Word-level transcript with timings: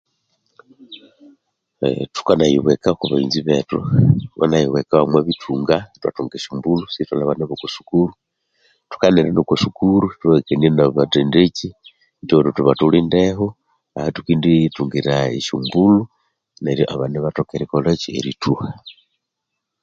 Ee 1.87 2.03
thukanayibweka 2.13 2.89
kubaghenzibethu 2.99 3.77
thukanayibweka 4.29 4.95
omubithunga 5.05 5.77
ithwathunga 5.95 6.35
eshombulho 6.37 6.83
eshirithwalha 6.87 7.23
abanbethu 7.25 7.51
bokosukru 7.51 8.01
thukanahika 8.89 9.31
noko 9.33 9.53
sukuri 9.63 10.07
thukakania 10.19 10.69
nabathendeki 10.73 11.67
ithwabugha 12.21 12.47
thuthi 12.51 12.61
bathulindeho 12.67 13.45
ahathungethungira 13.97 15.13
ashombulho 15.37 16.01
neryo 16.63 16.85
abana 16.93 17.15
Ibathoka 17.19 17.51
erikolhaki 17.53 18.07
erithuha 18.19 18.67